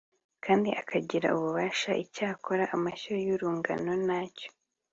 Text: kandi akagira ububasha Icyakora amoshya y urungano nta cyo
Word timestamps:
kandi 0.45 0.69
akagira 0.81 1.27
ububasha 1.35 1.91
Icyakora 2.03 2.63
amoshya 2.75 3.15
y 3.25 3.29
urungano 3.35 3.91
nta 4.05 4.21
cyo 4.35 4.49